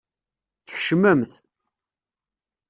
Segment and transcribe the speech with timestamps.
[0.65, 1.31] Tkecmemt.